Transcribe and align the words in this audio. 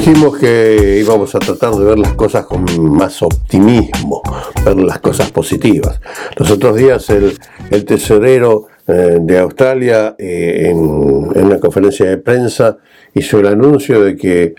Dijimos 0.00 0.38
que 0.38 0.96
íbamos 0.98 1.34
a 1.34 1.38
tratar 1.40 1.74
de 1.74 1.84
ver 1.84 1.98
las 1.98 2.14
cosas 2.14 2.46
con 2.46 2.64
más 2.90 3.20
optimismo, 3.20 4.22
ver 4.64 4.76
las 4.76 4.98
cosas 4.98 5.30
positivas. 5.30 6.00
Los 6.36 6.50
otros 6.50 6.76
días 6.76 7.10
el, 7.10 7.84
tesorero 7.84 8.68
eh, 8.88 9.18
de 9.20 9.38
Australia 9.38 10.16
eh, 10.18 10.70
en, 10.70 11.28
en 11.34 11.44
una 11.44 11.60
conferencia 11.60 12.08
de 12.08 12.16
prensa 12.16 12.78
hizo 13.12 13.40
el 13.40 13.48
anuncio 13.48 14.00
de 14.00 14.16
que 14.16 14.54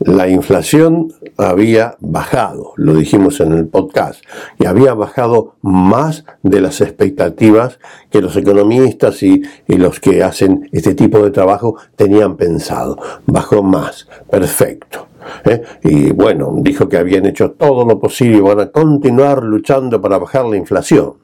la 0.00 0.28
inflación 0.28 1.12
había 1.42 1.96
bajado, 2.00 2.72
lo 2.76 2.94
dijimos 2.94 3.40
en 3.40 3.52
el 3.52 3.66
podcast, 3.66 4.22
y 4.58 4.66
había 4.66 4.94
bajado 4.94 5.56
más 5.62 6.24
de 6.42 6.60
las 6.60 6.80
expectativas 6.80 7.78
que 8.10 8.20
los 8.20 8.36
economistas 8.36 9.22
y, 9.22 9.42
los 9.66 10.00
que 10.00 10.22
hacen 10.22 10.68
este 10.72 10.94
tipo 10.94 11.22
de 11.22 11.30
trabajo 11.30 11.76
tenían 11.96 12.36
pensado. 12.36 12.98
Bajó 13.26 13.62
más, 13.62 14.08
perfecto. 14.30 15.06
¿eh? 15.44 15.62
Y 15.82 16.12
bueno, 16.12 16.52
dijo 16.58 16.88
que 16.88 16.98
habían 16.98 17.24
hecho 17.26 17.52
todo 17.52 17.86
lo 17.86 17.98
posible 17.98 18.38
y 18.38 18.40
van 18.40 18.60
a 18.60 18.70
continuar 18.70 19.42
luchando 19.42 20.00
para 20.00 20.18
bajar 20.18 20.44
la 20.44 20.56
inflación. 20.56 21.14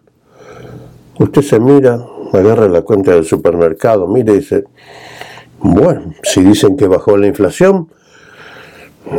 Usted 1.18 1.42
se 1.42 1.60
mira, 1.60 2.04
agarra 2.32 2.68
la 2.68 2.82
cuenta 2.82 3.12
del 3.12 3.24
supermercado, 3.24 4.06
mire 4.06 4.32
y 4.32 4.36
dice, 4.36 4.64
bueno, 5.60 6.14
si 6.22 6.42
dicen 6.42 6.76
que 6.76 6.86
bajó 6.86 7.16
la 7.16 7.26
inflación, 7.26 7.88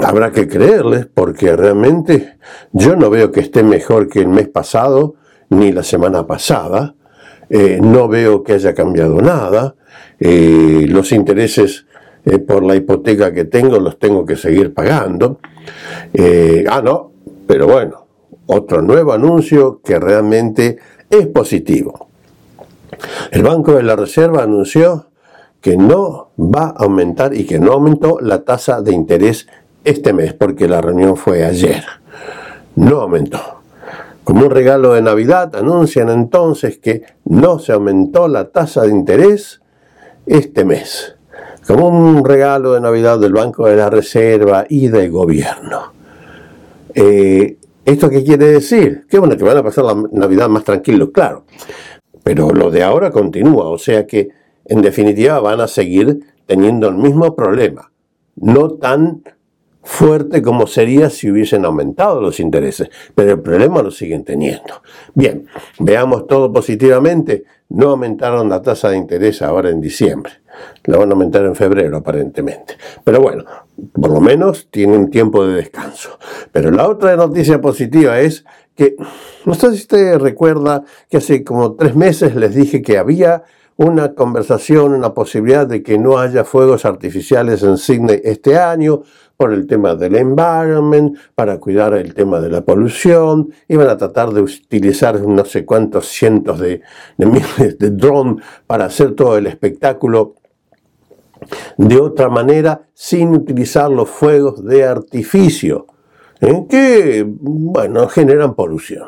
habrá 0.04 0.32
que 0.32 0.48
creerles 0.48 1.08
porque 1.14 1.56
realmente 1.56 2.38
yo 2.72 2.96
no 2.96 3.10
veo 3.10 3.32
que 3.32 3.40
esté 3.40 3.64
mejor 3.64 4.08
que 4.08 4.20
el 4.20 4.28
mes 4.28 4.48
pasado 4.48 5.16
ni 5.50 5.72
la 5.72 5.84
semana 5.84 6.28
pasada. 6.28 6.96
Eh, 7.50 7.80
no 7.82 8.08
veo 8.08 8.44
que 8.44 8.54
haya 8.54 8.74
cambiado 8.74 9.22
nada. 9.22 9.76
Eh, 10.20 10.86
los 10.90 11.12
intereses 11.12 11.86
eh, 12.26 12.40
por 12.40 12.64
la 12.64 12.76
hipoteca 12.76 13.34
que 13.34 13.46
tengo 13.46 13.80
los 13.80 13.98
tengo 13.98 14.26
que 14.26 14.36
seguir 14.36 14.74
pagando. 14.74 15.40
ah, 16.70 16.82
no, 16.84 17.12
pero 17.46 17.68
bueno, 17.68 18.08
otro 18.48 18.82
nuevo 18.82 19.14
anuncio 19.14 19.82
que 19.84 20.00
realmente 20.00 20.78
es 21.10 21.28
positivo. 21.28 22.08
El 23.32 23.44
Banco 23.44 23.74
de 23.74 23.84
la 23.84 23.96
Reserva 23.96 24.44
anunció 24.44 25.08
que 25.62 25.78
no 25.78 26.32
va 26.38 26.68
a 26.68 26.84
aumentar 26.84 27.36
y 27.36 27.46
que 27.46 27.60
no 27.60 27.74
aumentó 27.74 28.20
la 28.22 28.44
tasa 28.44 28.82
de 28.82 28.94
interés 28.94 29.48
este 29.88 30.12
mes, 30.12 30.34
porque 30.34 30.68
la 30.68 30.82
reunión 30.82 31.16
fue 31.16 31.46
ayer. 31.46 31.84
No 32.76 33.02
aumentó. 33.02 33.40
Como 34.26 34.46
un 34.46 34.52
regalo 34.52 34.94
de 34.94 35.02
Navidad, 35.02 35.56
anuncian 35.56 36.10
entonces 36.10 36.78
que 36.80 37.04
no 37.24 37.60
se 37.60 37.72
aumentó 37.72 38.28
la 38.28 38.50
tasa 38.50 38.82
de 38.82 38.90
interés 38.90 39.62
este 40.26 40.66
mes. 40.66 41.16
Como 41.66 41.88
un 41.88 42.26
regalo 42.26 42.74
de 42.74 42.82
Navidad 42.82 43.18
del 43.18 43.32
Banco 43.32 43.66
de 43.66 43.78
la 43.78 43.90
Reserva 43.90 44.66
y 44.68 44.90
del 44.90 45.10
gobierno. 45.10 45.94
Eh, 46.94 47.56
¿Esto 47.86 48.10
qué 48.10 48.26
quiere 48.26 48.48
decir? 48.48 49.06
Que 49.10 49.20
bueno, 49.20 49.38
que 49.38 49.46
van 49.46 49.58
a 49.58 49.64
pasar 49.64 49.86
la 49.86 49.96
Navidad 50.12 50.50
más 50.50 50.66
tranquilos, 50.66 51.12
claro. 51.14 51.46
Pero 52.24 52.50
lo 52.50 52.70
de 52.70 52.84
ahora 52.84 53.12
continúa, 53.12 53.70
o 53.70 53.78
sea 53.78 54.06
que 54.06 54.28
en 54.66 54.82
definitiva 54.82 55.40
van 55.40 55.62
a 55.62 55.68
seguir 55.70 56.20
teniendo 56.46 56.90
el 56.90 56.96
mismo 56.96 57.34
problema. 57.34 57.90
No 58.36 58.72
tan 58.72 59.24
fuerte 59.98 60.44
como 60.44 60.68
sería 60.68 61.10
si 61.10 61.32
hubiesen 61.32 61.66
aumentado 61.66 62.22
los 62.22 62.40
intereses, 62.40 62.88
pero 63.16 63.32
el 63.32 63.42
problema 63.42 63.82
lo 63.82 63.90
siguen 63.90 64.24
teniendo. 64.24 64.84
Bien, 65.16 65.48
veamos 65.80 66.28
todo 66.28 66.54
positivamente. 66.54 67.46
No 67.70 67.90
aumentaron 67.90 68.48
la 68.48 68.62
tasa 68.62 68.90
de 68.90 68.98
interés 68.98 69.42
ahora 69.42 69.72
en 69.72 69.82
diciembre. 69.82 70.34
La 70.86 71.00
van 71.00 71.10
a 71.10 71.14
aumentar 71.14 71.46
en 71.46 71.56
febrero 71.56 71.98
aparentemente. 71.98 72.78
Pero 73.04 73.22
bueno, 73.22 73.44
por 74.00 74.12
lo 74.12 74.22
menos 74.22 74.70
tienen 74.70 75.10
tiempo 75.10 75.48
de 75.48 75.56
descanso. 75.56 76.20
Pero 76.52 76.70
la 76.70 76.88
otra 76.88 77.16
noticia 77.16 77.60
positiva 77.60 78.20
es 78.20 78.46
que, 78.76 78.96
no 79.46 79.56
sé 79.56 79.72
si 79.72 79.78
usted 79.78 80.20
recuerda 80.20 80.84
que 81.10 81.18
hace 81.18 81.44
como 81.44 81.74
tres 81.74 81.96
meses 81.96 82.36
les 82.36 82.54
dije 82.54 82.84
que 82.84 83.00
había 83.00 83.44
una 83.78 84.14
conversación, 84.14 84.94
una 84.94 85.14
posibilidad 85.14 85.68
de 85.68 85.84
que 85.84 85.98
no 85.98 86.18
haya 86.18 86.44
fuegos 86.44 86.84
artificiales 86.84 87.64
en 87.64 87.78
Sydney 87.78 88.22
este 88.24 88.58
año 88.58 89.04
por 89.38 89.54
el 89.54 89.68
tema 89.68 89.94
del 89.94 90.16
environment, 90.16 91.16
para 91.36 91.60
cuidar 91.60 91.94
el 91.94 92.16
tema 92.16 92.42
de 92.42 92.50
la 92.50 92.62
polución, 92.62 93.54
iban 93.68 93.88
a 93.88 93.96
tratar 93.96 94.32
de 94.32 94.42
utilizar 94.42 95.22
no 95.22 95.46
sé 95.46 95.64
cuántos 95.64 96.08
cientos 96.08 96.60
de, 96.60 96.82
miles 97.18 97.78
de 97.78 97.92
drones 97.92 98.44
para 98.66 98.86
hacer 98.86 99.14
todo 99.14 99.38
el 99.38 99.46
espectáculo 99.46 100.34
de 101.78 102.00
otra 102.00 102.30
manera 102.30 102.82
sin 102.96 103.30
utilizar 103.36 103.92
los 103.92 104.10
fuegos 104.10 104.66
de 104.66 104.86
artificio, 104.86 105.86
¿eh? 106.42 106.66
que, 106.68 107.24
bueno, 107.28 108.08
generan 108.08 108.56
polución. 108.56 109.08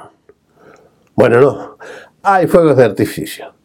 Bueno, 1.16 1.41
no, 1.41 1.78
hay 2.22 2.46
fuegos 2.46 2.78
de 2.78 2.86
artificio. 2.86 3.58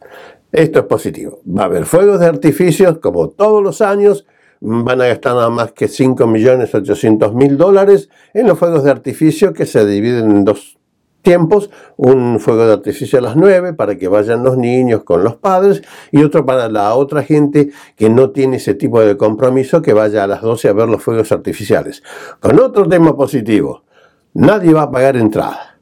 Esto 0.54 0.78
es 0.78 0.84
positivo. 0.84 1.40
Va 1.46 1.62
a 1.62 1.64
haber 1.64 1.84
fuegos 1.84 2.20
de 2.20 2.26
artificio 2.26 3.00
como 3.00 3.30
todos 3.30 3.60
los 3.60 3.80
años 3.80 4.24
van 4.60 5.00
a 5.00 5.08
gastar 5.08 5.34
nada 5.34 5.50
más 5.50 5.72
que 5.72 5.86
5.800.000 5.86 7.56
dólares 7.56 8.08
en 8.34 8.46
los 8.46 8.56
fuegos 8.56 8.84
de 8.84 8.92
artificio 8.92 9.52
que 9.52 9.66
se 9.66 9.84
dividen 9.84 10.30
en 10.30 10.44
dos 10.44 10.78
tiempos, 11.22 11.70
un 11.96 12.38
fuego 12.38 12.66
de 12.66 12.72
artificio 12.72 13.18
a 13.18 13.22
las 13.22 13.34
9 13.34 13.72
para 13.72 13.96
que 13.98 14.06
vayan 14.06 14.44
los 14.44 14.56
niños 14.56 15.02
con 15.02 15.24
los 15.24 15.34
padres 15.34 15.82
y 16.12 16.22
otro 16.22 16.46
para 16.46 16.68
la 16.68 16.94
otra 16.94 17.24
gente 17.24 17.72
que 17.96 18.08
no 18.08 18.30
tiene 18.30 18.58
ese 18.58 18.74
tipo 18.74 19.00
de 19.00 19.16
compromiso 19.16 19.82
que 19.82 19.92
vaya 19.92 20.22
a 20.22 20.28
las 20.28 20.40
12 20.40 20.68
a 20.68 20.72
ver 20.72 20.88
los 20.88 21.02
fuegos 21.02 21.32
artificiales. 21.32 22.04
Con 22.38 22.60
otro 22.60 22.88
tema 22.88 23.16
positivo, 23.16 23.82
nadie 24.34 24.72
va 24.72 24.82
a 24.82 24.90
pagar 24.92 25.16
entrada, 25.16 25.80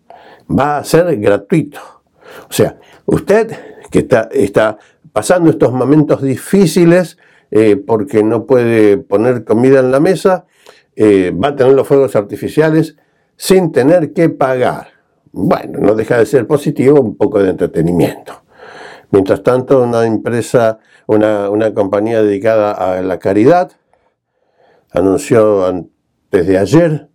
va 0.48 0.78
a 0.78 0.84
ser 0.84 1.14
gratuito. 1.18 2.01
O 2.48 2.52
sea, 2.52 2.78
usted 3.06 3.56
que 3.90 4.00
está, 4.00 4.28
está 4.32 4.78
pasando 5.12 5.50
estos 5.50 5.72
momentos 5.72 6.22
difíciles, 6.22 7.18
eh, 7.50 7.76
porque 7.76 8.22
no 8.22 8.46
puede 8.46 8.96
poner 8.96 9.44
comida 9.44 9.80
en 9.80 9.92
la 9.92 10.00
mesa, 10.00 10.46
eh, 10.96 11.30
va 11.32 11.48
a 11.48 11.56
tener 11.56 11.74
los 11.74 11.86
fuegos 11.86 12.16
artificiales 12.16 12.96
sin 13.36 13.72
tener 13.72 14.12
que 14.12 14.30
pagar. 14.30 14.88
Bueno, 15.32 15.78
no 15.78 15.94
deja 15.94 16.18
de 16.18 16.26
ser 16.26 16.46
positivo, 16.46 17.00
un 17.00 17.16
poco 17.16 17.42
de 17.42 17.50
entretenimiento. 17.50 18.42
Mientras 19.10 19.42
tanto, 19.42 19.82
una 19.82 20.06
empresa, 20.06 20.78
una, 21.06 21.50
una 21.50 21.74
compañía 21.74 22.22
dedicada 22.22 22.72
a 22.72 23.02
la 23.02 23.18
caridad, 23.18 23.72
anunció 24.90 25.66
antes 25.66 26.46
de 26.46 26.58
ayer 26.58 27.08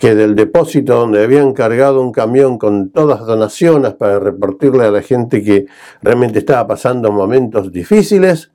que 0.00 0.14
del 0.14 0.34
depósito 0.34 0.94
donde 0.94 1.22
habían 1.22 1.52
cargado 1.52 2.00
un 2.00 2.10
camión 2.10 2.56
con 2.56 2.88
todas 2.88 3.20
donaciones 3.20 3.92
para 3.92 4.18
repartirle 4.18 4.86
a 4.86 4.90
la 4.90 5.02
gente 5.02 5.44
que 5.44 5.66
realmente 6.00 6.38
estaba 6.38 6.66
pasando 6.66 7.12
momentos 7.12 7.70
difíciles, 7.70 8.50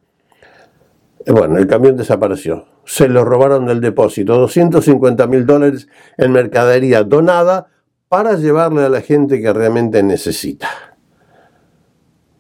bueno, 1.27 1.59
el 1.59 1.67
camión 1.67 1.95
desapareció. 1.97 2.65
Se 2.83 3.07
lo 3.07 3.23
robaron 3.23 3.67
del 3.67 3.79
depósito, 3.79 4.35
250 4.39 5.27
mil 5.27 5.45
dólares 5.45 5.87
en 6.17 6.31
mercadería 6.31 7.03
donada 7.03 7.67
para 8.09 8.37
llevarle 8.37 8.83
a 8.83 8.89
la 8.89 9.01
gente 9.01 9.39
que 9.39 9.53
realmente 9.53 10.01
necesita. 10.01 10.67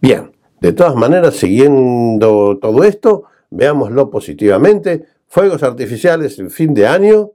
Bien, 0.01 0.31
de 0.61 0.73
todas 0.73 0.95
maneras, 0.95 1.35
siguiendo 1.35 2.57
todo 2.59 2.83
esto, 2.83 3.25
veámoslo 3.51 4.09
positivamente. 4.09 5.05
Fuegos 5.27 5.61
artificiales 5.61 6.39
en 6.39 6.49
fin 6.49 6.73
de 6.73 6.87
año. 6.87 7.33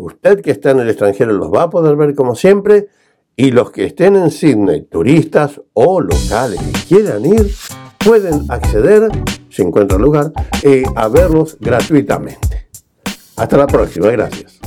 Usted 0.00 0.40
que 0.40 0.50
está 0.50 0.70
en 0.70 0.80
el 0.80 0.88
extranjero 0.88 1.32
los 1.32 1.52
va 1.52 1.64
a 1.64 1.70
poder 1.70 1.96
ver 1.96 2.14
como 2.14 2.34
siempre. 2.34 2.88
Y 3.36 3.52
los 3.52 3.70
que 3.70 3.86
estén 3.86 4.16
en 4.16 4.30
Sydney, 4.30 4.82
turistas 4.82 5.60
o 5.72 6.00
locales 6.00 6.60
que 6.60 6.96
quieran 6.96 7.24
ir, 7.24 7.50
pueden 7.98 8.50
acceder 8.50 9.10
si 9.50 9.62
encuentra 9.62 9.98
lugar, 9.98 10.32
eh, 10.62 10.84
a 10.94 11.08
verlos 11.08 11.56
gratuitamente. 11.60 12.68
Hasta 13.36 13.56
la 13.56 13.66
próxima, 13.66 14.08
gracias. 14.08 14.59